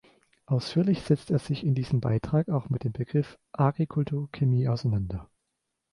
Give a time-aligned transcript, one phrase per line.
[0.47, 5.29] Ausführlich setzt er sich in diesem Beitrag auch mit dem Begriff Agrikulturchemie auseinander.